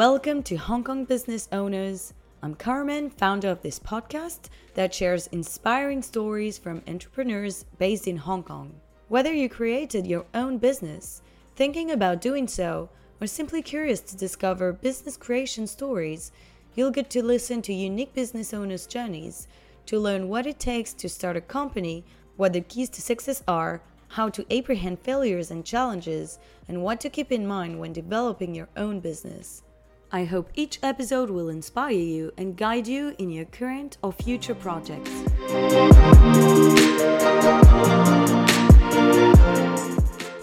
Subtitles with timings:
[0.00, 2.14] Welcome to Hong Kong Business Owners.
[2.42, 8.42] I'm Carmen, founder of this podcast that shares inspiring stories from entrepreneurs based in Hong
[8.42, 8.72] Kong.
[9.08, 11.20] Whether you created your own business,
[11.54, 12.88] thinking about doing so,
[13.20, 16.32] or simply curious to discover business creation stories,
[16.74, 19.48] you'll get to listen to unique business owners' journeys
[19.84, 22.06] to learn what it takes to start a company,
[22.38, 27.10] what the keys to success are, how to apprehend failures and challenges, and what to
[27.10, 29.62] keep in mind when developing your own business.
[30.12, 34.56] I hope each episode will inspire you and guide you in your current or future
[34.56, 35.08] projects.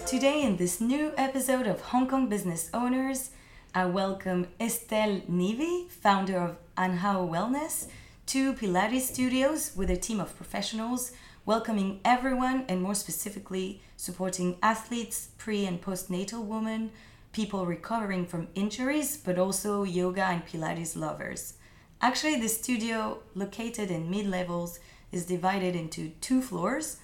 [0.06, 3.28] Today, in this new episode of Hong Kong Business Owners,
[3.74, 7.88] I welcome Estelle Neve, founder of Anhao Wellness,
[8.24, 11.12] two Pilates Studios with a team of professionals,
[11.44, 16.90] welcoming everyone and more specifically supporting athletes, pre and postnatal women
[17.38, 21.54] people recovering from injuries, but also yoga and Pilates lovers.
[22.00, 24.80] Actually, the studio, located in mid levels,
[25.12, 26.96] is divided into two floors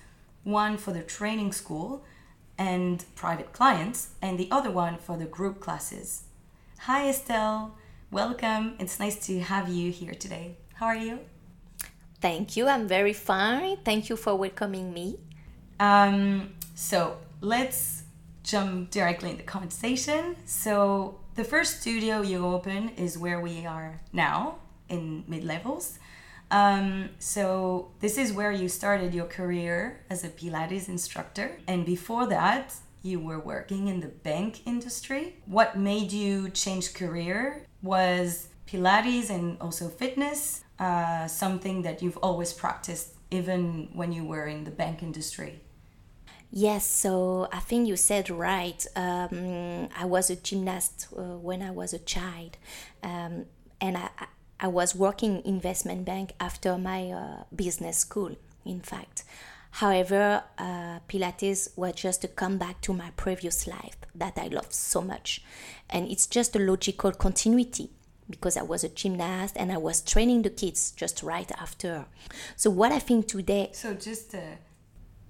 [0.43, 2.05] one for the training school
[2.59, 6.25] and private clients, and the other one for the group classes.
[6.81, 7.77] Hi, Estelle.
[8.11, 8.75] Welcome.
[8.81, 10.57] It's nice to have you here today.
[10.75, 11.21] How are you?
[12.21, 12.67] Thank you.
[12.67, 13.77] I'm very fine.
[13.85, 15.21] Thank you for welcoming me.
[15.79, 18.04] Um, so let's
[18.45, 20.37] jump directly into the conversation.
[20.45, 25.99] So the first studio you open is where we are now in mid levels.
[26.51, 32.27] Um, so this is where you started your career as a Pilates instructor, and before
[32.27, 35.37] that, you were working in the bank industry.
[35.47, 42.53] What made you change career was Pilates and also fitness, uh, something that you've always
[42.53, 45.61] practiced even when you were in the bank industry.
[46.57, 48.87] Yes, so I think you said right.
[48.95, 52.59] Um, I was a gymnast uh, when I was a child,
[53.03, 53.47] um,
[53.81, 54.09] and I,
[54.61, 58.37] I was working investment bank after my uh, business school.
[58.65, 59.25] In fact,
[59.73, 65.03] however, uh, Pilates was just a comeback to my previous life that I loved so
[65.03, 65.43] much,
[65.91, 67.91] and it's just a logical continuity
[68.31, 72.07] because I was a gymnast and I was training the kids just right after.
[72.55, 73.71] So what I think today.
[73.73, 74.37] So just.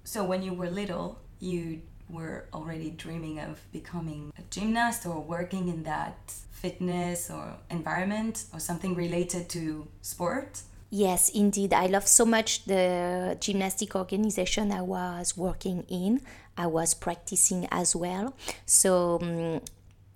[0.05, 5.67] So when you were little, you were already dreaming of becoming a gymnast or working
[5.69, 6.17] in that
[6.51, 10.61] fitness or environment or something related to sport?
[10.89, 11.73] Yes, indeed.
[11.73, 16.21] I love so much the gymnastic organization I was working in.
[16.57, 18.33] I was practicing as well.
[18.65, 19.61] So um,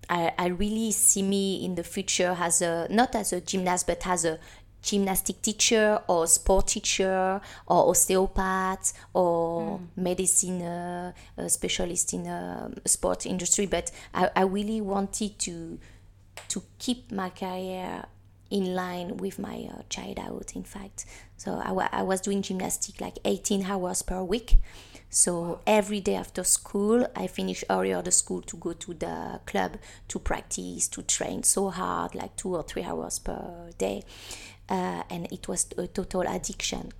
[0.09, 4.05] I, I really see me in the future as a not as a gymnast but
[4.07, 4.39] as a
[4.81, 9.87] gymnastic teacher or sport teacher or osteopath or mm.
[9.95, 11.13] medicine uh,
[11.47, 13.65] specialist in the uh, sport industry.
[13.65, 15.79] But I, I really wanted to
[16.47, 18.05] to keep my career
[18.49, 21.05] in line with my uh, childhood in fact.
[21.37, 24.59] So I, I was doing gymnastic like 18 hours per week.
[25.11, 29.77] So every day after school, I finish earlier the school to go to the club
[30.07, 34.03] to practice, to train so hard, like two or three hours per day
[34.69, 36.91] uh, and it was a total addiction.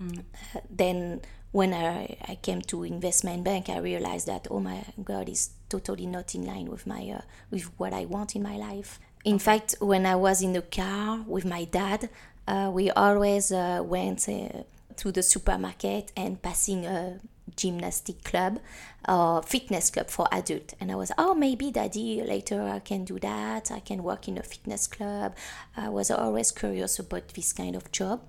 [0.00, 0.18] Mm.
[0.20, 1.20] Uh, then
[1.50, 6.06] when I, I came to investment bank, I realized that oh my god, it's totally
[6.06, 7.20] not in line with my uh,
[7.50, 9.00] with what I want in my life.
[9.24, 12.08] In fact, when I was in the car with my dad,
[12.46, 14.62] uh, we always uh, went uh,
[14.96, 17.18] to the supermarket and passing a
[17.56, 18.60] gymnastic club
[19.08, 23.18] or fitness club for adult and i was oh maybe daddy later i can do
[23.18, 25.34] that i can work in a fitness club
[25.76, 28.22] i was always curious about this kind of job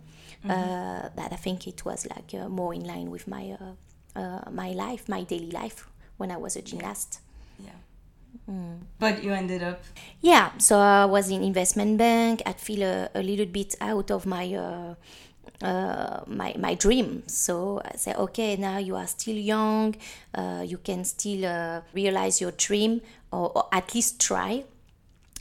[0.44, 0.52] mm-hmm.
[0.52, 4.50] uh, that i think it was like uh, more in line with my uh, uh
[4.52, 7.20] my life my daily life when i was a gymnast
[7.60, 7.72] yeah
[8.50, 8.80] Mm.
[8.98, 9.84] But you ended up.
[10.22, 12.42] Yeah, so I was in investment bank.
[12.46, 14.54] I feel a, a little bit out of my
[15.62, 17.24] uh, my my dream.
[17.28, 19.96] So I said, okay, now you are still young,
[20.34, 23.02] uh, you can still uh, realize your dream,
[23.32, 24.64] or, or, at least try.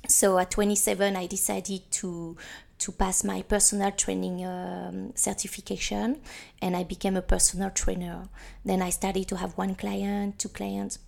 [0.08, 2.36] So at 27, I decided to
[2.78, 6.20] to pass my personal training um, certification,
[6.62, 8.28] and I became a personal trainer.
[8.64, 11.00] Then I started to have one client, two clients.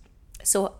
[0.43, 0.75] So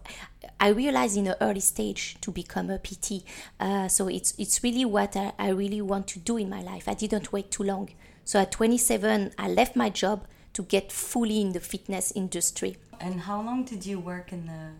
[0.59, 3.23] I realized in the early stage to become a PT.
[3.59, 6.87] Uh, so it's it's really what I, I really want to do in my life.
[6.87, 7.89] I didn't wait too long.
[8.25, 12.77] So at 27, I left my job to get fully in the fitness industry.
[12.99, 14.71] And how long did you work in the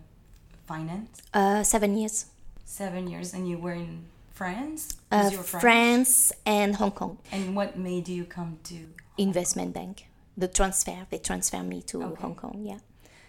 [0.66, 1.22] finance?
[1.34, 2.26] Uh, seven years.
[2.64, 4.96] Seven years, and you were in France?
[5.10, 7.18] Uh, France and Hong Kong.
[7.30, 8.76] And what made you come to
[9.18, 10.06] investment bank?
[10.36, 11.06] The transfer.
[11.10, 12.22] They transferred me to okay.
[12.22, 12.62] Hong Kong.
[12.64, 12.78] Yeah.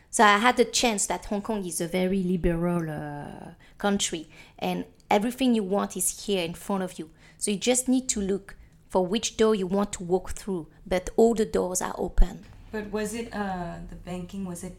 [0.10, 4.30] So I had the chance that Hong Kong is a very liberal uh, country,
[4.60, 7.10] and everything you want is here in front of you.
[7.38, 8.56] So you just need to look
[8.94, 12.46] for which door you want to walk through, but all the doors are open.
[12.72, 14.46] But was it uh, the banking?
[14.46, 14.76] Was it?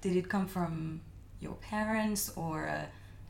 [0.00, 1.00] Did it come from
[1.40, 2.84] your parents or, uh,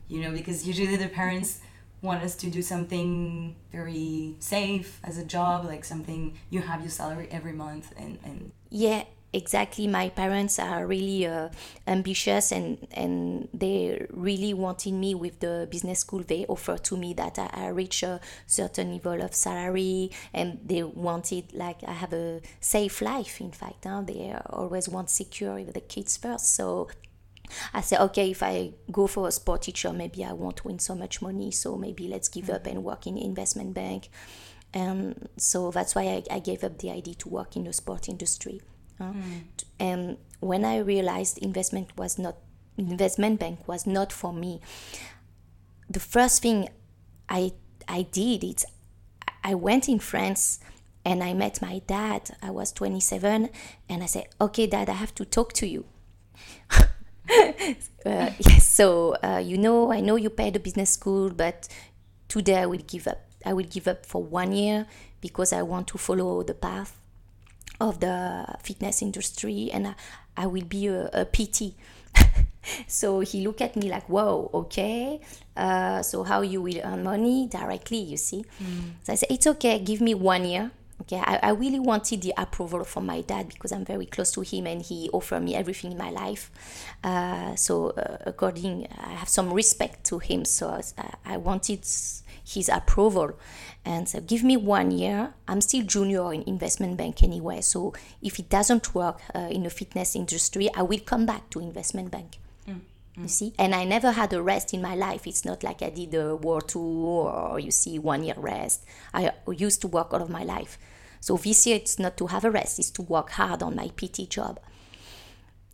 [0.07, 1.61] you know, because usually the parents
[2.03, 6.91] want us to do something very safe as a job, like something you have your
[6.91, 8.51] salary every month and and.
[8.69, 11.49] Yeah, exactly my parents are really uh,
[11.87, 17.13] ambitious and and they really wanted me with the business school they offered to me
[17.13, 22.13] that I, I reach a certain level of salary and they wanted like I have
[22.13, 24.01] a safe life in fact huh?
[24.05, 26.87] they always want secure with the kids first so
[27.73, 30.95] I said, okay, if I go for a sport teacher, maybe I won't win so
[30.95, 31.51] much money.
[31.51, 32.55] So maybe let's give mm-hmm.
[32.55, 34.09] up and work in investment bank.
[34.73, 38.09] And so that's why I, I, gave up the idea to work in the sport
[38.09, 38.61] industry.
[38.99, 39.43] Mm.
[39.79, 42.37] And when I realized investment was not
[42.77, 44.61] investment bank was not for me,
[45.89, 46.69] the first thing
[47.29, 47.53] I
[47.87, 48.65] I did is
[49.43, 50.59] I went in France
[51.05, 52.31] and I met my dad.
[52.41, 53.49] I was 27
[53.89, 55.85] and I said, "Okay, dad, I have to talk to you."
[56.71, 56.85] uh,
[58.39, 61.67] yes, so uh, you know, I know you paid the business school, but
[62.27, 63.19] today I will give up.
[63.45, 64.87] I will give up for one year
[65.19, 66.97] because I want to follow the path
[67.79, 69.95] of the fitness industry and I,
[70.37, 71.73] I will be a, a PT.
[72.87, 75.21] so he looked at me like, whoa, okay.
[75.55, 78.45] Uh, so how you will earn money directly, you see?
[78.61, 78.93] Mm.
[79.03, 80.71] So I said, it's okay, give me one year.
[81.01, 84.41] Okay, I, I really wanted the approval from my dad because I'm very close to
[84.41, 86.49] him and he offered me everything in my life.
[87.03, 90.45] Uh, so uh, according, I have some respect to him.
[90.45, 91.85] So I, I wanted
[92.45, 93.33] his approval
[93.85, 95.33] and so give me one year.
[95.47, 97.61] I'm still junior in investment bank anyway.
[97.61, 101.59] So if it doesn't work uh, in the fitness industry i will come back to
[101.59, 102.37] investment bank.
[102.67, 102.81] Mm.
[103.17, 103.53] you see?
[103.59, 105.27] And i never had a rest in my life.
[105.27, 108.85] It's not like i did a world tour or you see one year rest.
[109.13, 110.77] I used to work all of my life.
[111.19, 112.79] So this year it's not to have a rest.
[112.79, 114.59] It's to work hard on my pt job.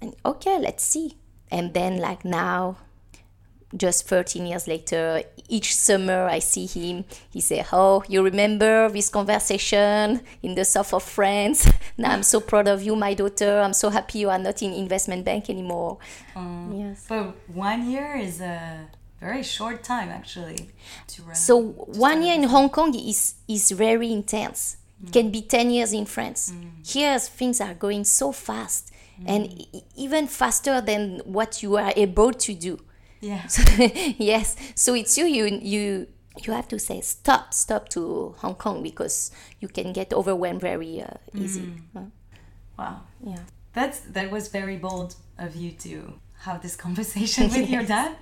[0.02, 1.18] And okay let's see.
[1.52, 2.78] And then like now
[3.76, 9.10] just 13 years later, each summer I see him, he say, "Oh, you remember this
[9.10, 11.70] conversation in the south of France?
[11.98, 13.60] now I'm so proud of you, my daughter.
[13.60, 15.98] I'm so happy you are not in investment bank anymore."
[16.36, 17.06] Um, yes.
[17.08, 18.88] But one year is a
[19.20, 20.70] very short time, actually.
[21.34, 24.78] so one year in Hong Kong is is very intense.
[25.04, 25.08] Mm.
[25.08, 26.52] It can be 10 years in France.
[26.52, 26.88] Mm.
[26.88, 29.30] Here, things are going so fast, mm.
[29.30, 32.80] and even faster than what you are able to do.
[33.22, 33.48] Yeah.
[34.18, 34.56] yes.
[34.76, 35.26] So it's you.
[35.26, 36.08] You you
[36.46, 41.02] you have to say stop, stop to Hong Kong because you can get overwhelmed very
[41.02, 41.62] uh, easy.
[41.62, 41.82] Mm.
[41.94, 42.04] Huh?
[42.78, 43.02] Wow.
[43.24, 43.40] Yeah.
[43.74, 48.16] That's that was very bold of you to have this conversation with your dad.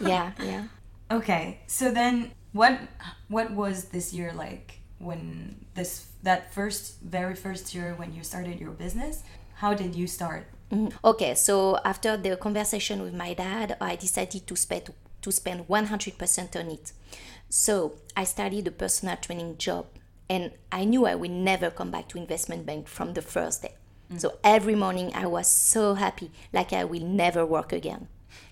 [0.00, 0.32] yeah.
[0.42, 0.64] Yeah.
[1.10, 1.60] Okay.
[1.66, 2.78] So then, what
[3.28, 8.60] what was this year like when this that first very first year when you started
[8.60, 9.22] your business?
[9.54, 10.46] How did you start?
[10.72, 10.88] Mm-hmm.
[11.04, 14.90] Okay, so after the conversation with my dad, I decided to spend
[15.20, 16.92] to spend 100% on it.
[17.48, 19.86] So I started a personal training job,
[20.28, 23.74] and I knew I would never come back to investment bank from the first day.
[24.10, 24.20] Mm.
[24.20, 28.08] So every morning I was so happy, like I will never work again.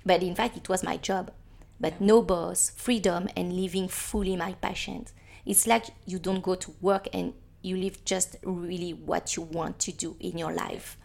[0.06, 1.32] But in fact, it was my job.
[1.80, 5.06] But no boss, freedom, and living fully my passion.
[5.46, 9.78] It's like you don't go to work and you live just really what you want
[9.80, 10.98] to do in your life.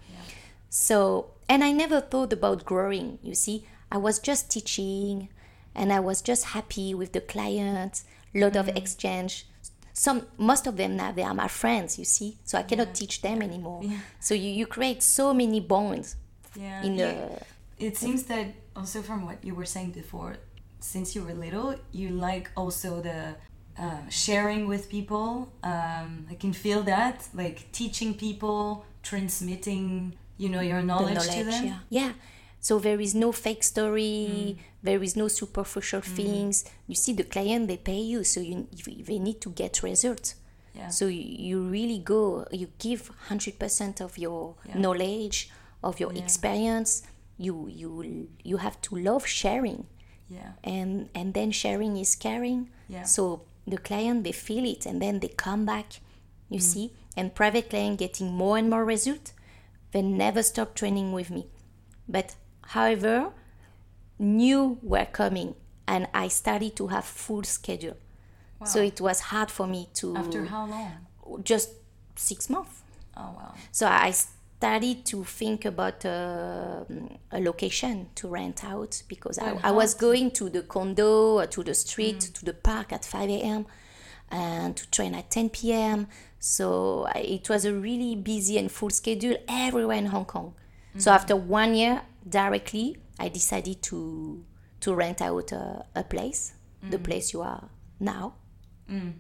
[0.77, 3.65] So, and I never thought about growing, you see.
[3.89, 5.29] I was just teaching
[5.73, 8.03] and I was just happy with the clients,
[8.33, 8.69] lot mm-hmm.
[8.69, 9.47] of exchange.
[9.93, 12.39] Some most of them now they are my friends, you see.
[12.43, 12.93] So I cannot yeah.
[12.93, 13.83] teach them anymore.
[13.85, 13.99] Yeah.
[14.19, 16.17] So you, you create so many bonds.
[16.59, 16.83] Yeah.
[16.83, 17.41] In the
[17.79, 20.35] it seems that also from what you were saying before,
[20.81, 23.35] since you were little, you like also the
[23.79, 25.53] uh, sharing with people.
[25.63, 31.43] Um, I can feel that, like teaching people, transmitting you know your knowledge, knowledge to
[31.43, 31.79] them yeah.
[31.89, 32.11] yeah
[32.59, 34.57] so there is no fake story mm.
[34.83, 36.15] there is no superficial mm.
[36.15, 38.67] things you see the client they pay you so you
[39.07, 40.35] they need to get results
[40.73, 40.89] yeah.
[40.89, 44.77] so you, really go you give 100% of your yeah.
[44.77, 45.49] knowledge
[45.83, 46.21] of your yeah.
[46.23, 47.03] experience
[47.37, 49.85] you you you have to love sharing
[50.29, 55.01] yeah and and then sharing is caring yeah so the client they feel it and
[55.01, 55.99] then they come back
[56.49, 56.63] you mm.
[56.63, 59.33] see and private client getting more and more result
[59.95, 61.47] they never stopped training with me.
[62.05, 63.31] But however,
[64.19, 65.55] new were coming
[65.87, 67.95] and I started to have full schedule.
[68.59, 68.65] Wow.
[68.67, 71.43] So it was hard for me to After how long?
[71.43, 71.69] Just
[72.17, 72.81] 6 months.
[73.15, 73.53] Oh wow.
[73.71, 76.83] So I started to think about uh,
[77.31, 81.63] a location to rent out because I, I was going to the condo, uh, to
[81.63, 83.65] the street, to the park at 5 a.m.
[84.29, 86.07] and to train at 10 p.m.
[86.47, 90.53] So it was a really busy and full schedule everywhere in Hong Kong.
[90.99, 94.45] So after one year, directly, I decided to
[94.81, 96.53] to rent out a, a place,
[96.91, 97.63] the place you are
[97.99, 98.35] now.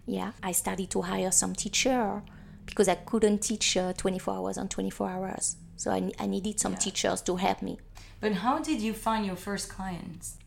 [0.05, 2.21] Yeah, I started to hire some teacher
[2.67, 5.55] because I couldn't teach uh, 24 hours on 24 hours.
[5.77, 7.79] So I, I needed some teachers to help me.
[8.21, 10.37] But how did you find your first clients?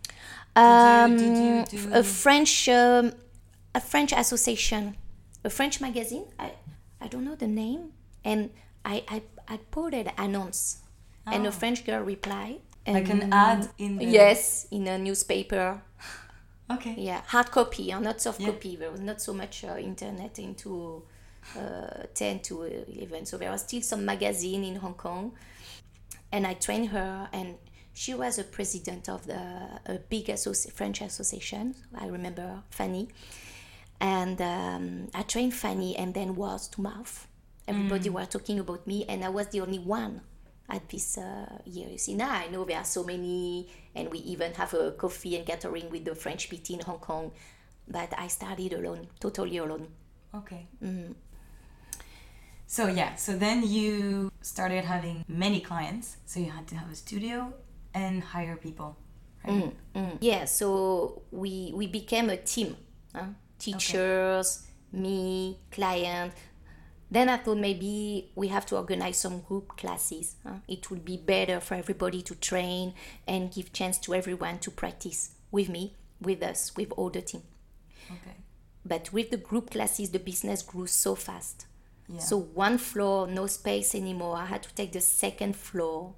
[0.54, 3.12] Um, did you do- a French um,
[3.74, 4.96] a French association,
[5.48, 6.26] a French magazine.
[6.38, 6.48] I,
[7.00, 7.82] I don't know the name,
[8.30, 8.50] and
[8.84, 9.18] I I,
[9.54, 10.60] I put an announce,
[11.26, 12.60] and a French girl replied.
[12.86, 15.82] Like an ad in the yes, in a newspaper.
[16.70, 16.94] Okay.
[16.98, 18.50] Yeah, hard copy, or not soft Yeah.
[18.50, 18.76] copy.
[18.76, 21.02] There was not so much uh, internet into
[21.56, 23.24] uh, 10 to 11.
[23.24, 25.32] So there was still some magazine in Hong Kong.
[26.30, 27.56] And I trained her, and
[27.94, 29.40] she was a president of the
[29.94, 31.74] a big associ- French association.
[31.98, 33.08] I remember Fanny.
[34.00, 37.26] And um, I trained Fanny, and then was to mouth.
[37.66, 40.22] Everybody were talking about me, and I was the only one
[40.68, 41.88] at this uh, year.
[41.88, 45.36] You see, now I know there are so many, and we even have a coffee
[45.36, 47.32] and gathering with the French PT in Hong Kong.
[47.86, 49.88] But I started alone, totally alone.
[50.34, 50.66] Okay.
[52.66, 56.18] So yeah, so then you started having many clients.
[56.26, 57.52] So you had to have a studio
[57.94, 58.98] and hire people,
[59.42, 59.72] right?
[59.94, 60.18] Mm.
[60.20, 62.76] Yeah, so we we became a team.
[63.14, 63.28] Huh?
[63.58, 66.32] Teachers, me, client.
[67.10, 70.36] Then I thought maybe we have to organize some group classes.
[70.46, 70.56] huh?
[70.68, 72.94] It would be better for everybody to train
[73.26, 77.42] and give chance to everyone to practice with me, with us, with all the team.
[78.10, 78.36] Okay.
[78.84, 81.66] But with the group classes, the business grew so fast.
[82.08, 82.20] Yeah.
[82.20, 84.36] So one floor, no space anymore.
[84.36, 86.14] I had to take the second floor.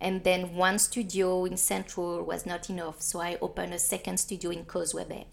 [0.00, 3.00] And then one studio in Central was not enough.
[3.00, 5.26] So I opened a second studio in Causeway Bay.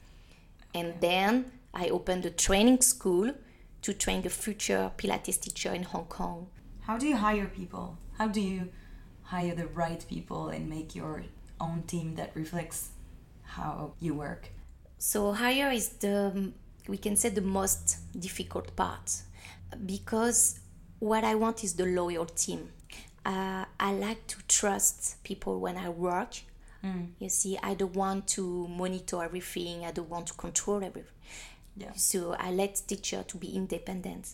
[0.74, 3.34] And then I opened a training school
[3.82, 6.48] to train the future Pilates teacher in Hong Kong.
[6.82, 7.98] How do you hire people?
[8.18, 8.70] How do you
[9.24, 11.24] hire the right people and make your
[11.60, 12.90] own team that reflects
[13.44, 14.50] how you work?
[14.98, 16.52] So hire is the
[16.88, 19.22] we can say the most difficult part
[19.86, 20.60] because
[21.00, 22.72] what I want is the loyal team.
[23.26, 26.42] Uh, I like to trust people when I work.
[26.84, 27.10] Mm.
[27.20, 29.86] You see, I don't want to monitor everything.
[29.86, 31.12] I don't want to control everything.
[31.76, 31.92] Yeah.
[31.96, 34.34] So I let teacher to be independent.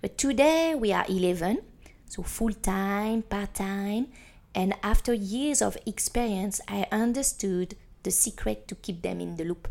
[0.00, 1.60] But today we are 11,
[2.06, 4.08] so full time, part time,
[4.54, 9.68] and after years of experience, I understood the secret to keep them in the loop,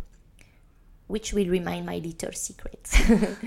[1.08, 2.89] which will remain my little secret.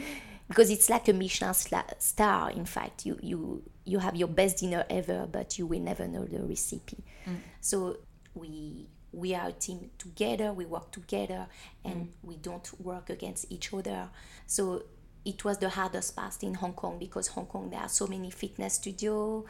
[0.49, 2.51] because it's like a Michelin star.
[2.51, 6.25] In fact, you you you have your best dinner ever, but you will never know
[6.25, 7.05] the recipe.
[7.27, 7.37] Mm.
[7.61, 7.99] So
[8.37, 10.53] we we are a team together.
[10.53, 11.47] We work together,
[11.85, 14.11] and we don't work against each other.
[14.47, 14.83] So
[15.25, 18.31] it was the hardest part in Hong Kong because Hong Kong there are so many
[18.31, 19.45] fitness studio,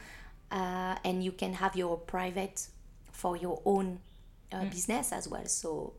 [0.50, 2.68] uh, and you can have your private
[3.12, 3.98] for your own
[4.52, 5.46] uh, business as well.
[5.46, 5.94] So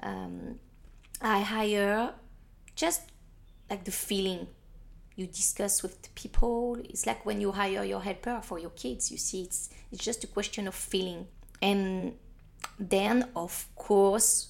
[0.00, 0.58] um,
[1.20, 2.14] I hire
[2.74, 3.02] just
[3.68, 4.46] like the feeling
[5.16, 6.78] you discuss with people.
[6.84, 9.10] It's like when you hire your helper for your kids.
[9.10, 11.26] You see, it's it's just a question of feeling.
[11.62, 12.14] And
[12.78, 14.48] then, of course,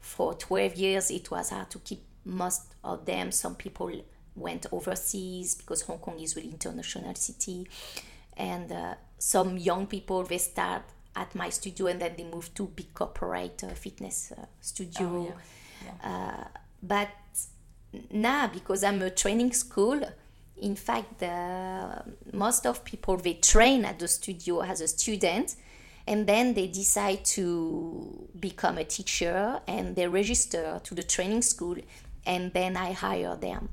[0.00, 3.32] for 12 years, it was hard to keep most of them.
[3.32, 3.90] Some people
[4.34, 7.68] went overseas because Hong Kong is really international city,
[8.36, 10.82] and uh, some young people they start
[11.14, 15.06] at my studio and then they move to big corporate uh, fitness uh, studio.
[15.06, 15.34] Oh,
[15.84, 16.10] yeah.
[16.10, 17.08] Uh, but
[18.10, 20.00] now, because I'm a training school,
[20.56, 25.56] in fact, the, most of people they train at the studio as a student,
[26.06, 31.76] and then they decide to become a teacher and they register to the training school,
[32.26, 33.68] and then I hire them.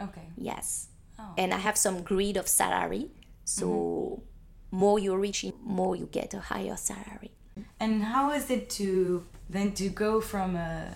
[0.00, 0.28] Okay.
[0.36, 0.88] Yes.
[1.18, 1.34] Oh.
[1.36, 3.10] And I have some grid of salary.
[3.44, 4.76] So mm-hmm.
[4.76, 7.32] more you reach, more you get a higher salary.
[7.80, 10.94] And how is it to then to go from a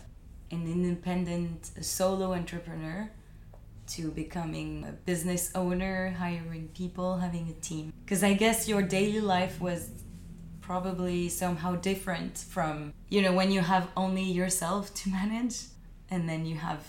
[0.50, 3.10] an independent a solo entrepreneur
[3.86, 7.92] to becoming a business owner, hiring people, having a team?
[8.04, 9.90] Because I guess your daily life was
[10.62, 15.56] probably somehow different from you know when you have only yourself to manage
[16.10, 16.80] and then you have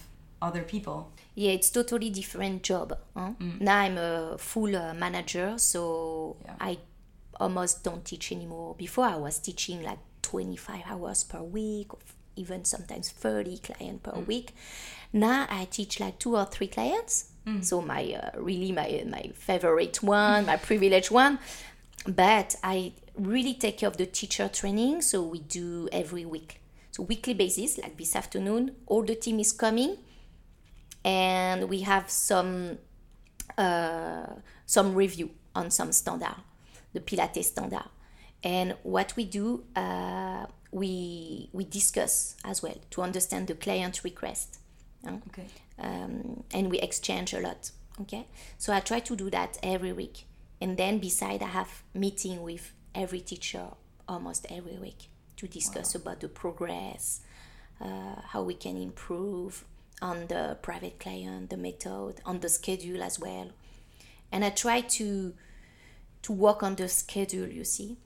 [0.41, 1.11] other people.
[1.35, 2.97] Yeah, it's totally different job.
[3.15, 3.31] Huh?
[3.59, 6.55] Now I'm a full uh, manager, so Yeah.
[6.59, 6.77] I
[7.39, 8.75] almost don't teach anymore.
[8.77, 11.99] Before I was teaching like 25 hours per week, or
[12.35, 14.53] even sometimes 30 clients per week.
[15.13, 17.29] Now I teach like two or three clients
[17.61, 21.39] So my uh, really my my favorite one, my privileged one.
[22.07, 25.01] But I really take care of the teacher training.
[25.01, 26.61] So we do every week.
[26.91, 29.97] So weekly basis, like this afternoon, all the team is coming,
[31.03, 32.77] and we have some
[33.57, 34.27] uh,
[34.65, 36.35] some review on some standard,
[36.93, 37.85] the Pilates standard.
[38.43, 44.59] And what we do, uh, we we discuss as well to understand the client request?
[45.05, 45.45] Okay.
[45.79, 47.71] um, and we exchange a lot.
[48.01, 50.25] Okay, so I try to do that every week,
[50.63, 52.65] and then beside I have meeting with
[52.95, 53.65] every teacher
[54.07, 55.01] almost every week
[55.35, 57.21] to discuss about the progress,
[57.81, 59.65] uh, how we can improve
[60.01, 63.47] on the private client, the method, on the schedule as well,
[64.31, 65.33] and I try to
[66.21, 67.47] to work on the schedule.
[67.59, 67.97] You see,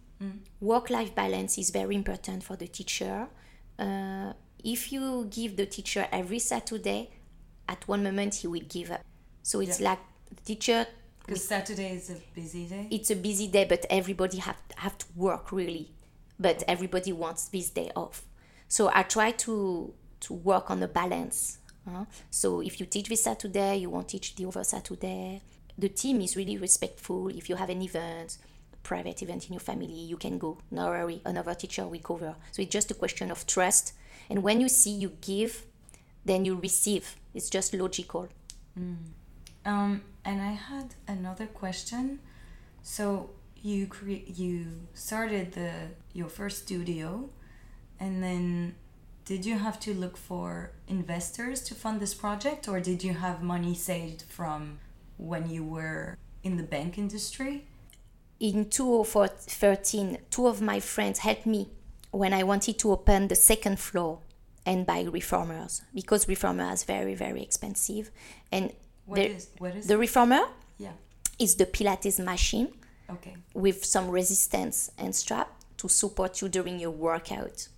[0.59, 3.27] work-life balance is very important for the teacher.
[3.77, 4.33] Uh,
[4.63, 7.11] if you give the teacher every Saturday,
[7.69, 9.03] at one moment he will give up.
[9.43, 9.89] So it's Yeah.
[9.91, 9.99] like
[10.35, 10.87] the teacher.
[11.27, 12.88] Because Saturday is a busy day.
[12.89, 15.91] It's a busy day, but everybody have have to work really.
[16.39, 18.24] But everybody wants this day off.
[18.67, 21.60] So I try to to work on the balance.
[21.88, 22.05] huh?
[22.31, 25.41] So if you teach this Saturday, you won't teach the other Saturday.
[25.77, 27.27] The team is really respectful.
[27.27, 28.38] If you have an event,
[28.81, 30.57] private event in your family, you can go.
[30.72, 32.36] No worry, another teacher will cover.
[32.51, 33.93] So it's just a question of trust.
[34.29, 35.65] And when you see you give,
[36.25, 37.15] then you receive.
[37.34, 38.27] It's just logical.
[38.79, 38.96] Mm.
[39.67, 42.19] Um, and I had another question.
[42.81, 43.29] So
[43.62, 45.71] you cre- you started the
[46.13, 47.29] your first studio,
[48.00, 48.75] and then
[49.25, 53.43] did you have to look for investors to fund this project, or did you have
[53.43, 54.79] money saved from
[55.17, 57.65] when you were in the bank industry?
[58.39, 61.69] in 2013, two of my friends helped me
[62.12, 64.19] when I wanted to open the second floor
[64.65, 68.12] and buy reformers because reformer is very very expensive
[68.51, 68.74] and
[69.07, 70.41] What the, is what is the reformer
[70.77, 70.91] yeah?
[71.39, 72.69] is the pilates machine
[73.09, 73.35] Okay.
[73.53, 77.69] with some resistance and strap to support you during your workout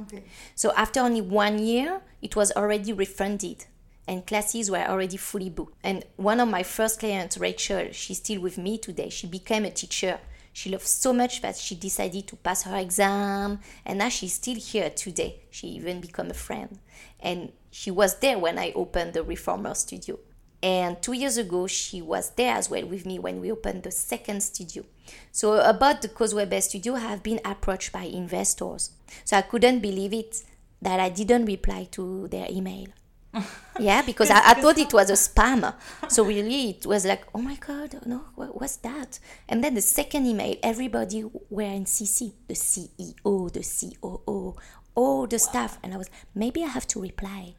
[0.00, 0.24] Okay.
[0.54, 3.66] so after only one year, it was already refunded
[4.08, 5.76] and classes were already fully booked.
[5.84, 9.10] And one of my first clients, Rachel, she's still with me today.
[9.10, 10.18] She became a teacher.
[10.52, 14.56] She loved so much that she decided to pass her exam and now she's still
[14.56, 15.40] here today.
[15.50, 16.78] She even became a friend.
[17.20, 20.18] And she was there when I opened the Reformer studio.
[20.62, 23.90] And two years ago, she was there as well with me when we opened the
[23.90, 24.84] second studio.
[25.32, 28.92] So, about the Causeway Bay studio, I have been approached by investors.
[29.24, 30.42] So, I couldn't believe it
[30.80, 32.86] that I didn't reply to their email.
[33.80, 35.74] yeah, because I, I thought it was a spam.
[36.08, 39.18] So, really, it was like, oh my God, no, what, what's that?
[39.48, 44.54] And then the second email, everybody were in CC the CEO, the COO,
[44.94, 45.78] all the staff.
[45.82, 47.54] And I was, maybe I have to reply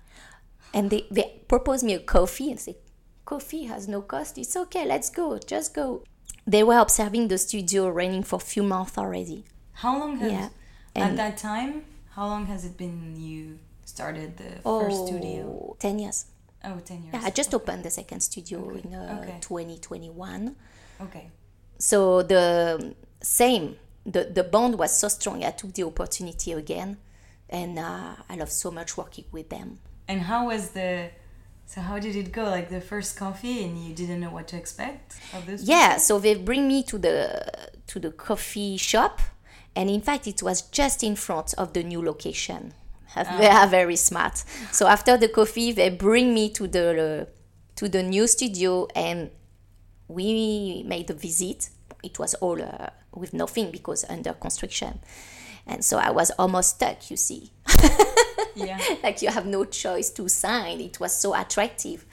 [0.73, 2.75] and they, they proposed me a coffee and say
[3.25, 6.03] coffee has no cost it's okay let's go just go
[6.45, 10.49] they were observing the studio running for a few months already How long has Yeah,
[10.95, 11.83] at that time?
[12.15, 15.43] How long has it been you started the first studio?
[15.47, 16.25] oh 10 years
[16.65, 17.13] Oh, 10 years.
[17.13, 19.37] yeah i just opened the second studio in uh, Okay.
[19.41, 20.55] 2021
[21.01, 21.31] Okay.
[21.79, 26.97] so the same the, the bond was so strong i took the opportunity again
[27.49, 31.09] and uh, i love so much working with them And how was the?
[31.65, 32.43] So how did it go?
[32.43, 35.63] Like the first coffee, and you didn't know what to expect of this.
[35.63, 37.51] yeah so they bring me to the
[37.87, 39.19] to the coffee shop.
[39.75, 42.73] And in fact it was just in front of the new location.
[43.39, 44.43] They are very smart.
[44.71, 47.27] So after the coffee they bring me to the
[47.75, 49.29] to the new studio and
[50.07, 51.69] we made a visit.
[52.03, 54.99] It was all uh, with nothing because under construction
[55.65, 57.51] and so i was almost stuck you see
[58.55, 58.79] Yeah.
[59.03, 62.05] like you have no choice to sign it was so attractive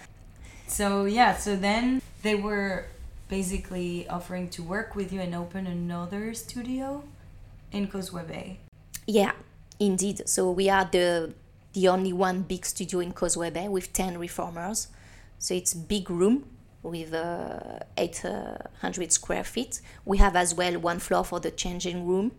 [0.67, 1.37] So yeah.
[1.37, 2.87] So then they were
[3.29, 7.03] basically offering to work with you and open another studio
[7.73, 8.59] in Causeway Bay.
[9.07, 9.33] Yeah,
[9.79, 10.29] indeed.
[10.29, 11.35] So we are the
[11.73, 14.89] the only one big studio in Causeway Bay with ten reformers.
[15.39, 16.45] So it's big room
[16.83, 19.81] with uh, 800 square feet.
[20.05, 22.33] We have as well one floor for the changing room,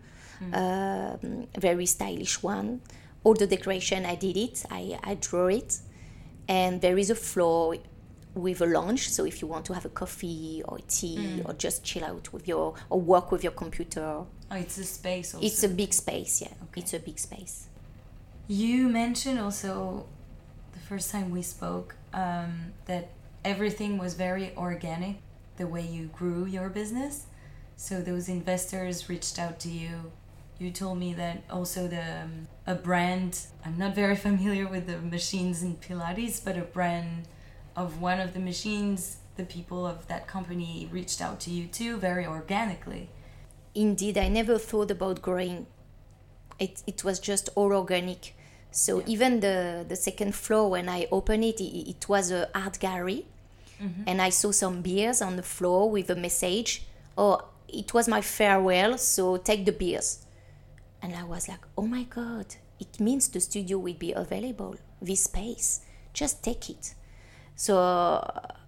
[0.52, 2.80] um, very stylish one.
[3.24, 4.64] All the decoration I did it.
[4.70, 5.78] I I draw it,
[6.48, 7.76] and there is a floor
[8.34, 9.08] with a lounge.
[9.10, 12.48] So if you want to have a coffee or tea or just chill out with
[12.48, 15.34] your or work with your computer, Oh, it's a space.
[15.34, 15.46] Also.
[15.46, 16.54] it's a big space, yeah.
[16.76, 17.68] It's a big space.
[18.48, 20.06] You mentioned also
[20.72, 23.10] the first time we spoke um, that
[23.44, 25.16] everything was very organic,
[25.56, 27.26] the way you grew your business.
[27.76, 30.12] So those investors reached out to you.
[30.62, 33.46] You told me that also the um, a brand.
[33.64, 37.26] I'm not very familiar with the machines in Pilates, but a brand
[37.74, 41.96] of one of the machines, the people of that company reached out to you too,
[41.96, 43.08] very organically.
[43.74, 45.66] Indeed, I never thought about growing.
[46.60, 48.36] It, it was just all organic.
[48.70, 49.06] So yeah.
[49.08, 53.26] even the, the second floor, when I opened it, it, it was a art gallery.
[53.82, 54.04] Mm-hmm.
[54.06, 56.84] And I saw some beers on the floor with a message.
[57.18, 60.24] Oh, it was my farewell, so take the beers.
[61.02, 62.46] And I was like, oh my God,
[62.78, 65.80] it means the studio will be available, this space.
[66.12, 66.94] Just take it.
[67.56, 67.78] So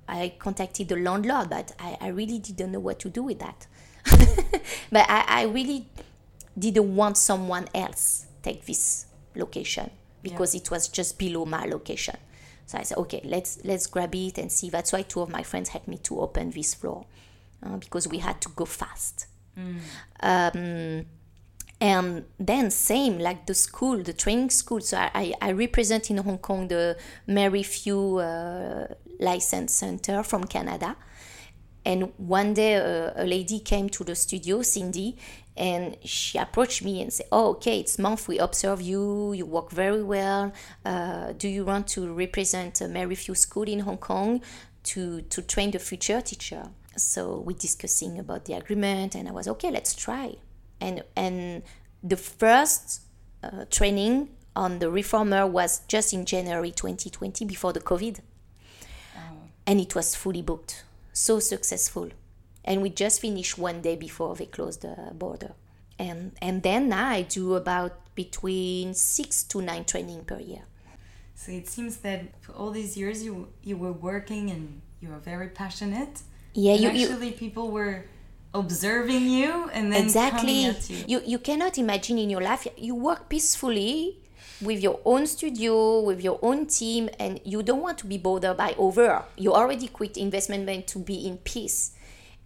[0.09, 3.67] I contacted the landlord, but I, I really didn't know what to do with that.
[4.91, 5.89] but I, I really
[6.59, 9.91] didn't want someone else take this location
[10.23, 10.61] because yeah.
[10.61, 12.17] it was just below my location.
[12.67, 14.71] So I said, okay, let's let's grab it and see.
[14.71, 17.05] That's why two of my friends helped me to open this floor
[17.63, 19.27] uh, because we had to go fast.
[19.59, 19.79] Mm.
[20.21, 21.07] Um,
[21.85, 24.81] and then same like the school, the training school.
[24.81, 26.97] So I, I represent in Hong Kong the
[27.29, 30.97] Merrithew uh, License Center from Canada.
[31.85, 35.19] And one day uh, a lady came to the studio, Cindy,
[35.59, 38.29] and she approached me and said, "Oh, okay, it's month.
[38.29, 39.35] We observe you.
[39.35, 40.55] You work very well.
[40.87, 44.41] Uh, do you want to represent Merrithew School in Hong Kong
[44.85, 46.63] to to train the future teacher?"
[46.97, 49.71] So we're discussing about the agreement, and I was okay.
[49.71, 50.37] Let's try.
[50.85, 51.63] And and
[52.03, 53.01] the first
[53.43, 58.21] uh, training on the reformer was just in January 2020 before the COVID,
[59.17, 59.21] oh.
[59.67, 60.85] and it was fully booked.
[61.13, 62.11] So successful.
[62.65, 65.53] And we just finished one day before they closed the border.
[65.99, 70.65] And and then now i do about between six to nine training per year.
[71.35, 75.23] So it seems that for all these years you you were working and you were
[75.33, 76.21] very passionate.
[76.53, 78.05] Yeah you, actually you, people were
[78.55, 80.63] observing you and then exactly.
[80.63, 80.75] you.
[81.07, 82.67] you you cannot imagine in your life.
[82.77, 84.21] You work peacefully
[84.63, 88.57] with your own studio, with your own team, and you don't want to be bothered
[88.57, 89.25] by over.
[89.37, 91.93] You already quit investment bank to be in peace.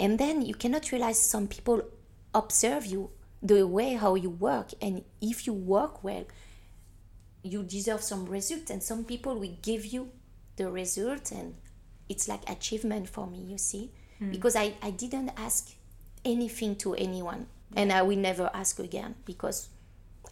[0.00, 1.82] And then you cannot realize some people
[2.34, 3.10] observe you
[3.42, 4.70] the way how you work.
[4.80, 6.24] And if you work well
[7.42, 8.70] you deserve some result.
[8.70, 10.10] And some people will give you
[10.56, 11.32] the result.
[11.32, 11.56] And
[12.08, 13.90] it's like achievement for me you see.
[14.20, 14.32] Mm.
[14.32, 15.70] because I, I didn't ask
[16.24, 19.68] anything to anyone and i will never ask again because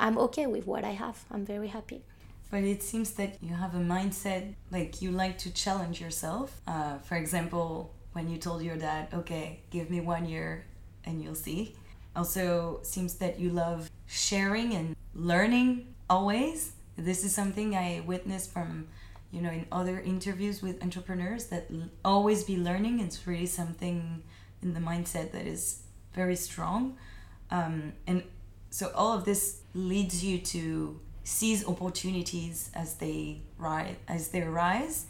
[0.01, 2.03] i'm okay with what i have i'm very happy
[2.51, 6.99] but it seems that you have a mindset like you like to challenge yourself uh,
[6.99, 10.65] for example when you told your dad, okay, give me one year
[11.05, 11.77] and you'll see.
[12.17, 16.73] Also, seems that you love sharing and learning always.
[16.97, 18.89] This is something I witnessed from,
[19.31, 21.69] you know, in other interviews with entrepreneurs that
[22.07, 23.01] always be learning.
[23.01, 24.23] It's really something
[24.67, 26.97] in the mindset that is very strong.
[27.51, 28.23] Um, and
[28.71, 35.07] so all of this leads you to seize opportunities as they rise, as they arise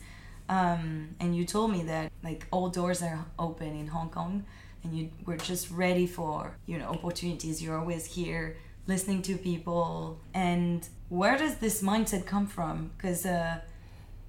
[0.49, 4.45] um, and you told me that like all doors are open in Hong Kong,
[4.85, 7.62] and you were just ready for you know opportunities.
[7.62, 10.21] You're always here listening to people.
[10.35, 12.92] And where does this mindset come from?
[12.97, 13.59] Because uh,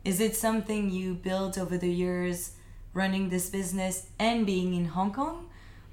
[0.03, 2.53] is it something you built over the years,
[2.97, 5.49] running this business and being in Hong Kong,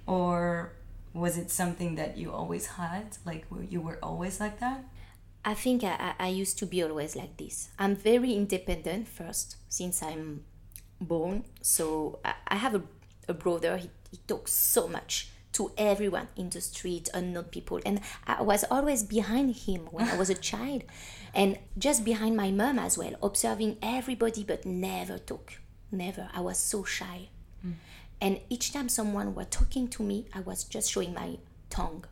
[0.06, 0.72] or
[1.12, 3.18] was it something that you always had?
[3.24, 4.84] Like you were always like that?
[5.44, 7.68] I think I, I used to be always like this.
[7.78, 10.44] I'm very independent first since I'm
[10.98, 11.44] born.
[11.60, 12.82] So I, I have a,
[13.28, 17.80] a brother, he, he talks so much to everyone in the street, unknown people.
[17.84, 20.84] And I was always behind him when I was a child
[21.34, 25.52] and just behind my mom as well, observing everybody but never talk.
[25.94, 26.28] Never.
[26.34, 27.28] I was so shy.
[27.64, 27.74] Mm.
[28.20, 31.38] And each time someone were talking to me, I was just showing my
[31.70, 32.04] tongue.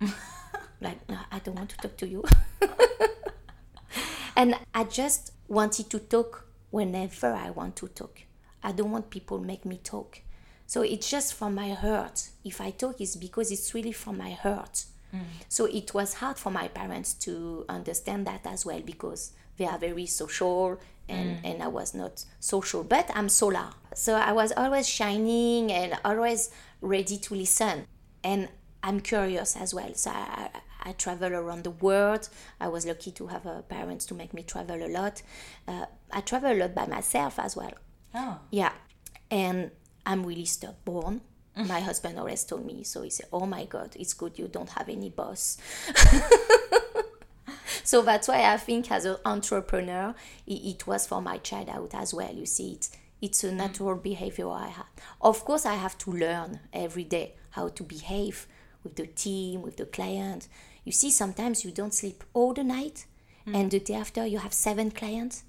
[0.80, 2.24] like, no, I don't want to talk to you.
[4.36, 8.20] and I just wanted to talk whenever I want to talk.
[8.62, 10.20] I don't want people make me talk.
[10.66, 12.28] So it's just from my heart.
[12.44, 14.84] If I talk, it's because it's really from my heart.
[15.14, 15.20] Mm.
[15.48, 19.78] So it was hard for my parents to understand that as well because they are
[19.78, 21.40] very social and, mm.
[21.44, 22.82] and I was not social.
[22.82, 23.70] But I'm solar.
[23.94, 26.50] So I was always shining and always
[26.80, 27.86] ready to listen.
[28.22, 28.48] And
[28.82, 29.94] I'm curious as well.
[29.94, 30.50] So I,
[30.82, 32.28] I travel around the world.
[32.60, 35.22] I was lucky to have uh, parents to make me travel a lot.
[35.68, 37.72] Uh, I travel a lot by myself as well.
[38.14, 38.38] Oh.
[38.50, 38.72] Yeah.
[39.30, 39.70] And
[40.06, 41.20] I'm really stubborn.
[41.56, 44.70] My husband always told me, so he said, Oh my God, it's good you don't
[44.70, 45.56] have any boss.
[47.84, 50.14] so that's why I think as an entrepreneur,
[50.46, 52.32] it, it, was for my childhood as well.
[52.32, 52.90] You see, it's,
[53.22, 54.86] it's a natural behavior I have.
[55.20, 58.48] Of course, I have to learn every day how to behave
[58.82, 60.48] with the team, with the client.
[60.84, 63.06] You see, sometimes you don't sleep all the night,
[63.46, 63.54] mm.
[63.54, 65.44] and the day after you have seven clients,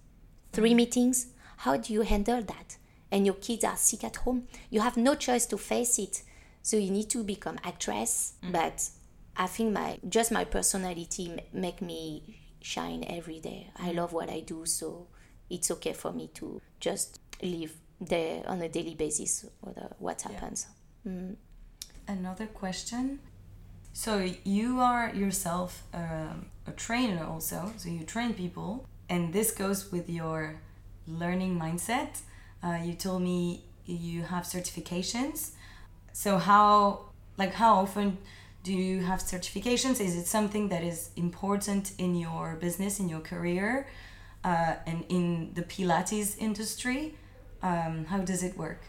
[0.53, 0.77] three mm.
[0.77, 1.27] meetings.
[1.57, 2.77] How do you handle that?
[3.15, 4.47] And your kids are sick at home.
[4.69, 6.21] You have no choice to face it.
[6.61, 8.33] So you need to become actress.
[8.43, 8.51] Mm.
[8.51, 8.89] But
[9.37, 13.69] I think my just my personality make me shine every day.
[13.77, 15.07] I love what I do, so
[15.49, 19.45] it's okay for me to just live there on a daily basis
[19.99, 20.67] what happens.
[21.05, 21.11] Yeah.
[21.11, 21.35] Mm.
[22.07, 23.19] Another question.
[23.93, 24.11] So
[24.43, 30.59] you are yourself a trainer also, so you train people, and this goes with your
[31.07, 32.21] learning mindset.
[32.65, 35.51] Uh, you told me you have certifications.
[36.13, 38.17] So how like how often
[38.63, 40.01] do you have certifications?
[40.01, 43.87] Is it something that is important in your business, in your career,
[44.43, 47.13] uh, and in the Pilates industry?
[47.61, 48.81] Um, how does it work?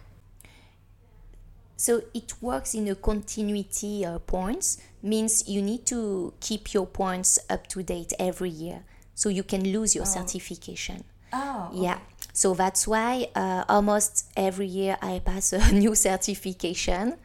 [1.77, 7.39] So it works in a continuity uh, points, means you need to keep your points
[7.51, 8.85] up to date every year.
[9.15, 10.19] So you can lose your oh.
[10.19, 11.05] certification.
[11.35, 11.69] Oh.
[11.71, 11.83] Okay.
[11.83, 11.99] Yeah.
[12.37, 17.17] So that's why uh, almost every year I pass a new certification.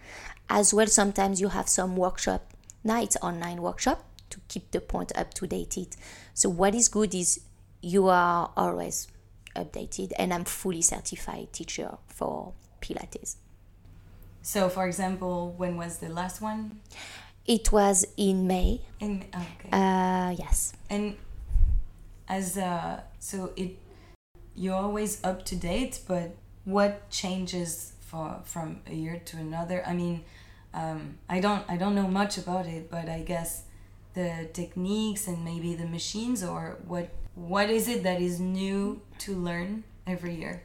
[0.49, 5.33] As well, sometimes you have some workshop nights, online workshop to keep the point up
[5.33, 5.97] to date.
[6.33, 7.41] So what is good is
[7.81, 9.09] you are always
[9.53, 13.35] updated, and I'm fully certified teacher for Pilates.
[14.41, 16.79] So, for example, when was the last one?
[17.45, 18.79] It was in May.
[19.01, 19.69] In okay.
[19.73, 20.71] Uh, yes.
[20.89, 21.17] And
[22.29, 23.77] as uh, so it,
[24.55, 25.99] you're always up to date.
[26.07, 26.35] But
[26.65, 29.83] what changes for from a year to another?
[29.85, 30.23] I mean,
[30.73, 33.63] um, I don't I don't know much about it, but I guess
[34.13, 39.35] the techniques and maybe the machines or what what is it that is new to
[39.35, 40.63] learn every year?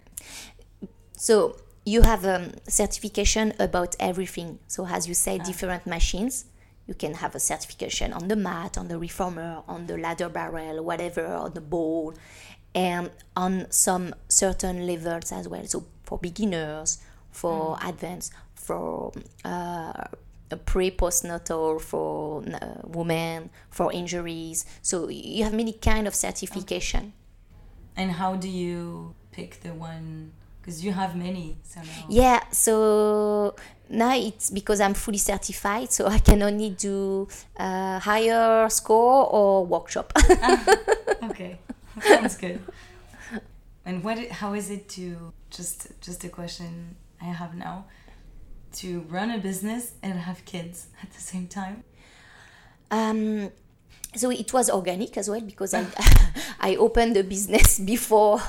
[1.16, 4.58] So you have a certification about everything.
[4.66, 5.44] So as you say, ah.
[5.44, 6.46] different machines.
[6.88, 10.84] You can have a certification on the mat, on the reformer, on the ladder barrel,
[10.84, 12.14] whatever, on the ball,
[12.76, 15.64] and on some certain levels as well.
[15.66, 16.98] So for beginners,
[17.30, 17.88] for mm.
[17.88, 19.12] advanced, for
[19.44, 20.04] uh,
[20.66, 24.66] pre postnatal for uh, women for injuries.
[24.82, 27.14] So you have many kind of certification.
[27.96, 30.32] And how do you pick the one?
[30.60, 33.54] Because you have many so yeah so
[33.88, 39.64] now it's because i'm fully certified so i can only do uh, higher score or
[39.64, 40.12] workshop.
[40.16, 40.66] Ah,
[41.30, 41.60] okay
[42.02, 42.60] sounds good
[43.84, 47.84] and what how is it to just just a question i have now
[48.76, 51.82] to run a business and have kids at the same time?
[52.90, 53.50] Um,
[54.14, 55.86] so it was organic as well because I,
[56.60, 58.40] I opened the business before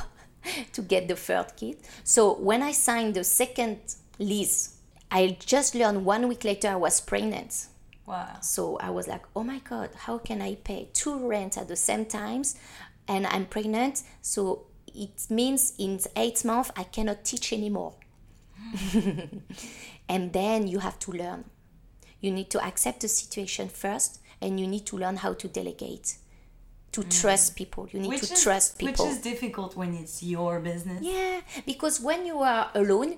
[0.73, 1.77] to get the third kid.
[2.03, 3.79] So when I signed the second
[4.19, 4.77] lease,
[5.09, 7.67] I just learned one week later I was pregnant.
[8.05, 8.37] Wow.
[8.41, 11.75] So I was like, oh my God, how can I pay two rents at the
[11.75, 12.55] same times?
[13.07, 14.03] And I'm pregnant.
[14.21, 17.93] So it means in eight months I cannot teach anymore.
[20.09, 21.45] and then you have to learn.
[22.19, 26.17] You need to accept the situation first, and you need to learn how to delegate,
[26.91, 27.21] to mm.
[27.21, 27.87] trust people.
[27.91, 29.05] You need which to is, trust people.
[29.05, 31.03] Which is difficult when it's your business.
[31.03, 33.17] Yeah, because when you are alone,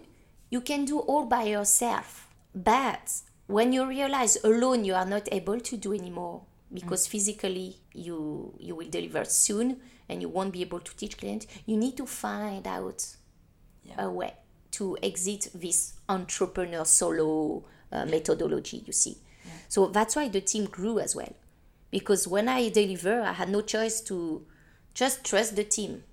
[0.50, 2.28] you can do all by yourself.
[2.54, 6.42] But when you realize alone you are not able to do anymore
[6.74, 7.12] because mm.
[7.12, 11.78] physically you you will deliver soon and you won't be able to teach clients, you
[11.78, 13.06] need to find out
[13.84, 14.06] yeah.
[14.06, 14.34] a way
[14.72, 19.18] to exit this entrepreneur solo uh, methodology, you see.
[19.46, 19.52] Yeah.
[19.68, 21.34] So that's why the team grew as well.
[21.92, 24.46] Because when I deliver, I had no choice to
[24.94, 26.04] just trust the team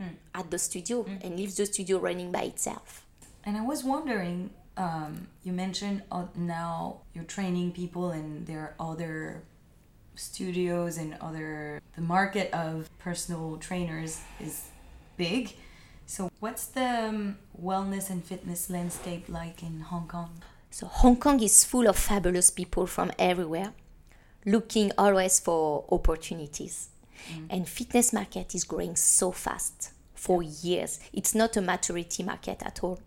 [0.00, 0.14] mm.
[0.34, 1.24] at the studio mm.
[1.24, 3.04] and leave the studio running by itself.
[3.44, 8.92] And I was wondering, um, you mentioned uh, now you're training people and there are
[8.92, 9.42] other
[10.14, 14.68] studios and other the market of personal trainers is
[15.16, 15.54] big
[16.06, 20.42] so, what's the um, wellness and fitness landscape like in Hong Kong?
[20.70, 23.72] So, Hong Kong is full of fabulous people from everywhere,
[24.44, 26.88] looking always for opportunities.
[27.32, 27.46] Mm.
[27.48, 31.00] And fitness market is growing so fast for years.
[31.12, 33.00] It's not a maturity market at all.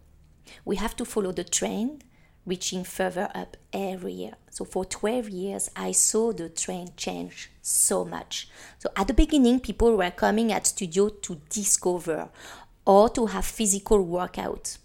[0.66, 2.04] We have to follow the trend,
[2.48, 4.34] reaching further up every year.
[4.50, 8.48] So for 12 years, I saw the trend change so much.
[8.80, 12.30] So at the beginning, people were coming at studio to discover
[12.86, 14.78] or to have physical workout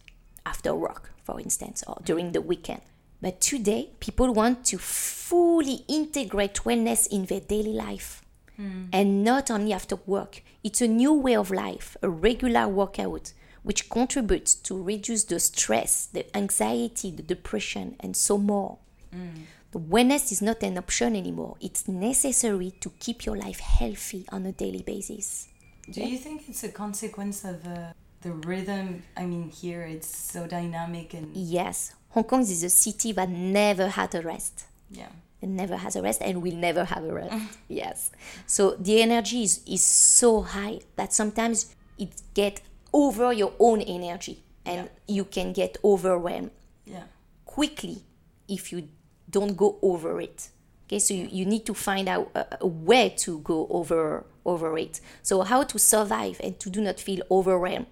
[0.44, 2.82] after work, for instance, or during the weekend.
[3.22, 8.22] But today, people want to fully integrate wellness in their daily life
[8.60, 8.88] mm.
[8.92, 10.42] and not only after work.
[10.64, 16.06] It's a new way of life, a regular workout, which contributes to reduce the stress,
[16.06, 18.78] the anxiety, the depression, and so more.
[19.14, 19.44] Mm.
[19.70, 21.56] The wellness is not an option anymore.
[21.60, 25.48] It's necessary to keep your life healthy on a daily basis.
[25.90, 29.02] Do you think it's a consequence of uh, the rhythm.
[29.16, 33.88] I mean, here it's so dynamic and Yes, Hong Kong is a city that never
[33.88, 34.64] had a rest.
[34.90, 35.08] yeah,
[35.40, 37.58] It never has a rest and will never have a rest.
[37.68, 38.10] yes.
[38.46, 42.60] So the energy is, is so high that sometimes it get
[42.92, 46.50] over your own energy and you can get overwhelmed
[46.84, 47.04] yeah,
[47.44, 48.02] quickly
[48.48, 48.88] if you
[49.28, 50.50] don't go over it.
[50.86, 54.76] Okay, so you, you need to find out a, a way to go over over
[54.76, 55.00] it.
[55.22, 57.86] So how to survive and to do not feel overwhelmed.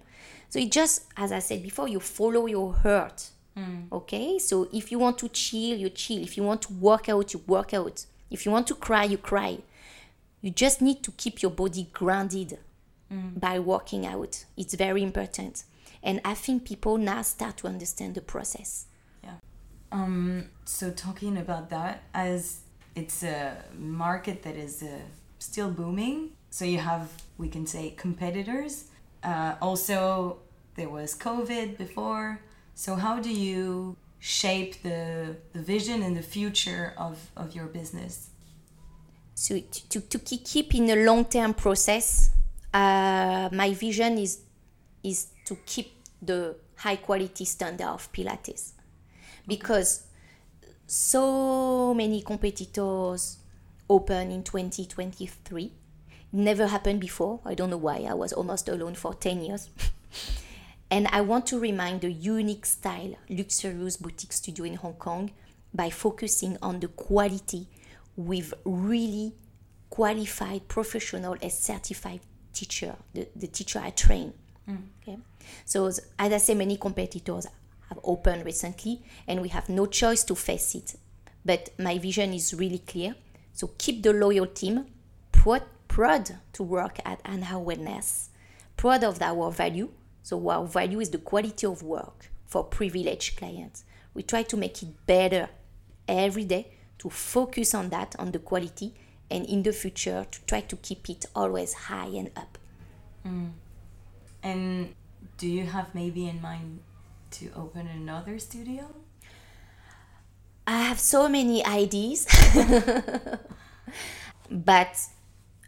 [0.49, 3.29] So it just, as I said before, you follow your heart.
[3.55, 3.83] Hmm.
[3.91, 6.21] Okay, so if you want to chill, you chill.
[6.21, 8.05] If you want to work out, you work out.
[8.29, 9.59] If you want to cry, you cry.
[10.41, 12.59] You just need to keep your body grounded
[13.35, 14.45] by working out.
[14.57, 15.63] It's very important.
[16.03, 18.85] And I think people now start to understand the process.
[19.23, 19.35] yeah.
[19.91, 22.61] Um, so talking about that, as
[22.95, 24.99] it's a market that is uh,
[25.39, 28.85] still booming, so you have we can say competitors.
[29.23, 30.39] Uh, also,
[30.75, 32.41] there was COVID before.
[32.73, 38.31] So how do you shape the the vision and the future of of your business?
[39.41, 42.29] so to, to keep keep in a long term process
[42.73, 44.39] uh, my vision is
[45.03, 48.73] is to keep the high quality standard of pilates.
[49.47, 50.03] Because
[50.85, 53.37] so many competitors
[53.89, 55.71] open in 2023
[56.33, 57.39] never happened before.
[57.45, 58.05] I don't know why.
[58.07, 59.69] I was almost alone for 10 years.
[60.91, 65.31] And I want to remind the unique style luxurious boutique studio in Hong Kong
[65.73, 67.69] by focusing on the quality
[68.17, 69.33] with really
[69.89, 72.19] qualified, professional, and certified
[72.53, 74.33] teacher, the, the teacher I train.
[75.01, 75.17] Okay,
[75.65, 77.47] so as I say, many competitors
[77.89, 80.95] have opened recently, and we have no choice to face it.
[81.43, 83.15] But my vision is really clear.
[83.53, 84.85] So keep the loyal team,
[85.31, 88.29] proud, proud to work at Anhao Wellness,
[88.77, 89.89] proud of our value.
[90.23, 93.83] So our value is the quality of work for privileged clients.
[94.13, 95.49] We try to make it better
[96.07, 98.93] every day to focus on that, on the quality,
[99.31, 102.57] and in the future to try to keep it always high and up.
[103.25, 103.51] Mm.
[104.43, 104.95] And
[105.37, 106.79] do you have maybe in mind
[107.31, 108.87] to open another studio?
[110.67, 112.27] I have so many ideas,
[114.51, 114.99] but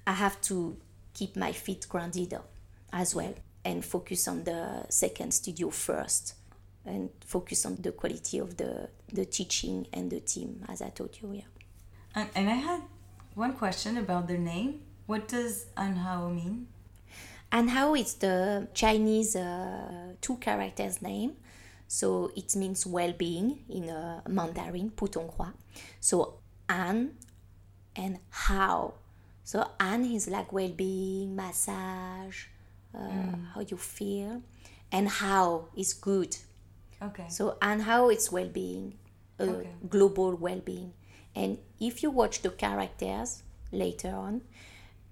[0.06, 0.78] I have to
[1.14, 2.36] keep my feet grounded
[2.92, 3.34] as well
[3.66, 6.36] and focus on the second studio first
[6.86, 11.18] and focus on the quality of the, the teaching and the team, as I told
[11.22, 11.34] you.
[11.34, 11.42] Yeah.
[12.16, 12.82] And, and I had
[13.36, 14.82] one question about their name.
[15.06, 16.68] What does Anhao mean?
[17.52, 21.34] And how it's the Chinese uh, two characters name.
[21.88, 25.54] So it means well-being in uh, Mandarin, Putonghua.
[26.00, 27.12] So An
[27.96, 28.94] and hao.
[29.44, 32.46] So An is like well-being, massage,
[32.96, 34.42] uh, how you feel,
[34.92, 36.36] and hao is good.
[37.02, 37.26] Okay.
[37.30, 38.94] So and how it's well-being,
[39.40, 39.70] uh, Okay.
[39.90, 40.94] global well-being.
[41.36, 44.42] And if you watch the characters later on,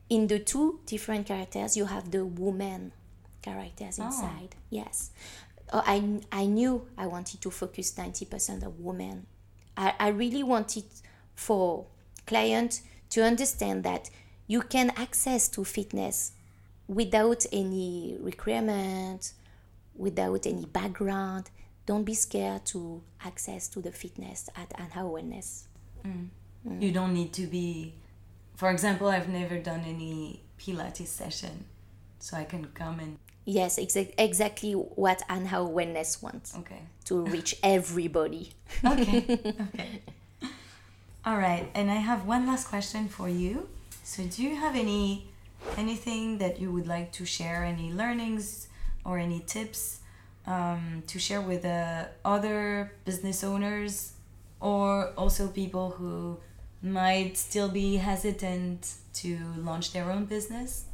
[0.09, 2.91] in the two different characters, you have the woman
[3.41, 4.55] characters inside.
[4.69, 5.11] Yes,
[5.71, 9.25] Uh, I I knew I wanted to focus ninety percent of women.
[9.77, 10.83] I, I really wanted
[11.33, 11.85] for
[12.27, 12.81] clients
[13.11, 14.09] to understand that
[14.47, 16.33] you can access to fitness
[16.87, 19.33] without any requirement,
[19.95, 21.49] without any background.
[21.85, 24.73] Don't be scared to access to the fitness at
[26.05, 26.81] Wellness.
[26.81, 27.93] You don't need to be.
[28.55, 31.65] For example, I've never done any Pilates session,
[32.19, 33.17] so I can come and.
[33.45, 36.81] Yes, exa- exactly what Anhao Wellness wants Okay.
[37.05, 38.51] to reach everybody.
[38.85, 39.25] Okay.
[39.73, 40.01] okay.
[41.25, 43.67] All right, and I have one last question for you.
[44.03, 45.27] So, do you have any
[45.77, 47.63] anything that you would like to share?
[47.63, 48.67] Any learnings
[49.05, 49.99] or any tips
[50.47, 54.13] um, to share with uh, other business owners,
[54.61, 56.39] or also people who
[56.81, 60.85] might still be hesitant to launch their own business?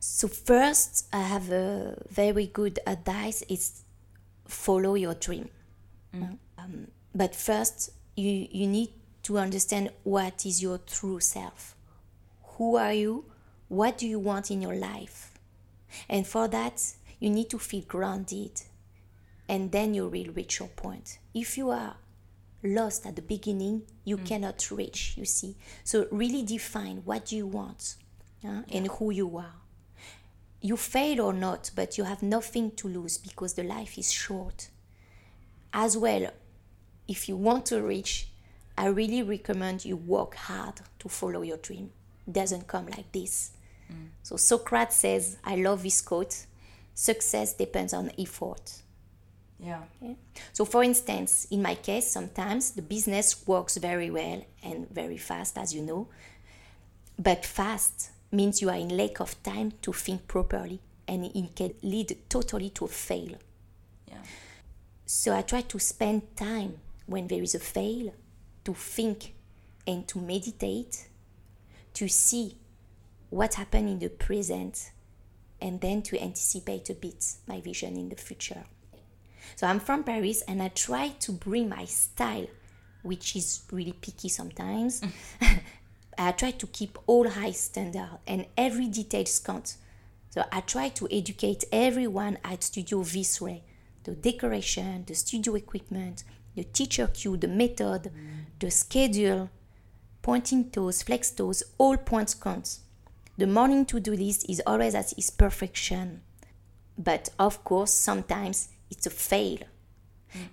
[0.00, 3.82] So first, I have a very good advice: is
[4.46, 5.50] follow your dream.
[6.58, 8.90] Um, but first, you you need
[9.22, 11.76] to understand what is your true self.
[12.56, 13.24] Who are you?
[13.68, 15.38] What do you want in your life?
[16.08, 16.82] And for that,
[17.18, 18.62] you need to feel grounded,
[19.50, 21.18] and then you will reach your point.
[21.34, 21.96] If you are
[22.62, 25.14] lost at the beginning, you cannot reach.
[25.16, 27.96] You see, so really define what you want
[28.44, 29.60] uh, and who you are
[30.60, 34.68] you fail or not, but you have nothing to lose because the life is short.
[35.72, 36.30] As well,
[37.08, 38.28] if you want to reach,
[38.76, 41.90] I really recommend you work hard to follow your dream.
[42.26, 43.52] It doesn't come like this.
[44.22, 46.46] So Socrates says, I love this quote.
[46.94, 48.82] success depends on effort.
[49.62, 49.82] Yeah.
[50.52, 55.58] So, for instance, in my case, sometimes the business works very well and very fast,
[55.58, 56.08] as you know.
[57.18, 61.74] But fast means you are in lack of time to think properly, and it can
[61.82, 63.36] lead totally to a fail.
[64.08, 64.22] Yeah.
[65.04, 68.14] So I try to spend time when there is a fail
[68.64, 69.34] to think
[69.86, 71.08] and to meditate,
[71.94, 72.56] to see
[73.28, 74.92] what happened in the present,
[75.60, 78.64] and then to anticipate a bit my vision in the future.
[79.56, 82.46] So I'm from Paris and I try to bring my style,
[83.02, 85.00] which is really picky sometimes.
[85.00, 85.60] Mm.
[86.18, 89.78] I try to keep all high standard and every detail counts.
[90.30, 93.62] So I try to educate everyone at Studio Visray,
[94.04, 96.24] the decoration, the studio equipment,
[96.54, 98.12] the teacher cue, the method,
[98.58, 99.50] the schedule,
[100.22, 102.78] pointing toes, flex toes, all points count.
[103.38, 106.20] The morning to-do list is always at its perfection.
[106.98, 109.58] But of course, sometimes it's a fail.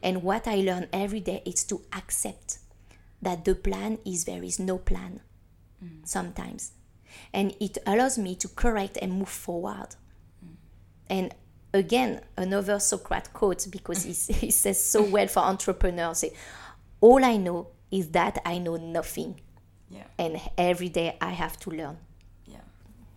[0.02, 2.60] And what I learn every day is to accept
[3.22, 5.22] that the plan is there is no plan
[6.04, 6.72] sometimes.
[7.34, 9.90] And it allows me to correct and move forward.
[11.10, 11.34] And
[11.74, 16.26] again, another Socrates quote because he, he says so well for entrepreneurs
[17.00, 19.40] All I know is that I know nothing.
[19.90, 20.04] Yeah.
[20.18, 21.98] And every day I have to learn.
[22.46, 22.58] Yeah.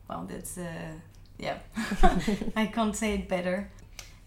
[0.08, 0.92] Well, that's uh,
[1.38, 1.58] yeah.
[2.56, 3.70] I can't say it better.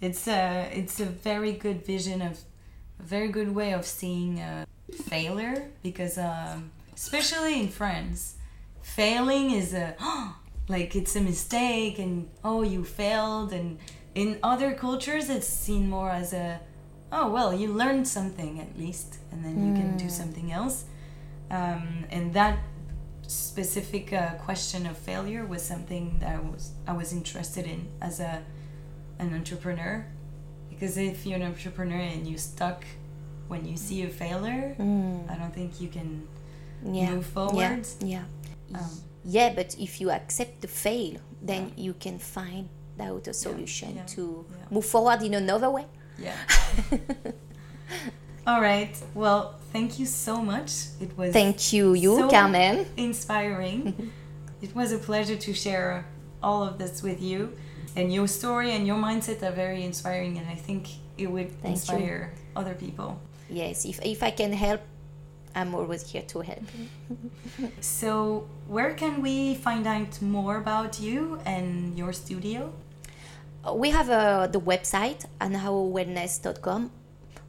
[0.03, 2.33] It's a it's a very good vision of
[2.99, 8.35] a very good way of seeing uh, failure because um, especially in France,
[8.81, 9.95] failing is a
[10.67, 13.53] like it's a mistake and oh you failed.
[13.53, 13.79] And
[14.13, 16.59] in other cultures it's seen more as a
[17.13, 20.83] oh well you learned something at least and then you can do something else.
[21.49, 22.59] Um, and that
[23.25, 28.19] specific uh, question of failure was something that I was I was interested in as
[28.19, 28.43] a
[29.19, 30.05] an entrepreneur
[30.69, 32.83] because if you're an entrepreneur and you're stuck
[33.47, 34.75] when you see a failure
[35.29, 36.27] I don't think you can
[36.85, 37.11] Yeah.
[37.11, 38.23] move forward Yeah.
[38.69, 38.79] Yeah.
[38.79, 38.89] Um,
[39.25, 42.67] yeah, but if you accept the fail, then you can find
[42.99, 44.65] out a solution yeah, to yeah.
[44.69, 45.85] move forward in another way.
[46.19, 46.37] yeah
[48.47, 52.85] all right well thank you so much it was Thank you, you, So- Carmen.
[52.97, 54.11] inspiring.
[54.61, 56.05] it was a pleasure to share
[56.41, 57.39] all of this with you.
[57.95, 61.63] And your story and your mindset are very inspiring, and I think it would Thank
[61.63, 61.69] you.
[61.71, 63.19] inspire other people.
[63.49, 64.81] Yes, if, if I can help,
[65.55, 66.63] I'm always here to help.
[67.81, 72.73] So, where can we find out more about you and your studio?
[73.63, 76.89] Uh, We have uh, the website, anhaowellness.com,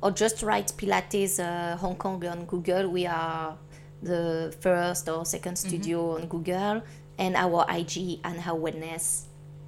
[0.03, 2.89] or just write Pilates uh, Hong Kong on Google.
[2.91, 3.57] We are
[4.03, 6.82] the first or second studio on Google,
[7.18, 9.24] and our IG, Wellness,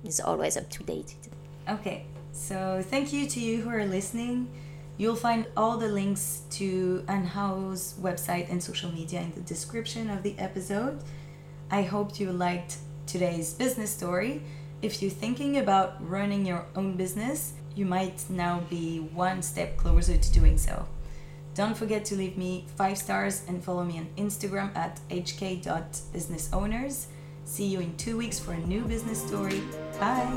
[0.07, 1.15] is always up to date.
[1.69, 4.49] Okay, so thank you to you who are listening.
[4.99, 10.23] You'll find all the links to Anhao's website and social media in the description of
[10.23, 11.03] the episode.
[11.71, 12.77] I hope you liked
[13.07, 14.43] today's business story.
[14.83, 20.17] If you're thinking about running your own business, you might now be one step closer
[20.17, 20.87] to doing so.
[21.55, 27.07] Don't forget to leave me five stars and follow me on Instagram at hk.businessowners.
[27.47, 29.63] See you in two weeks for a new business story.
[30.01, 30.29] Bye.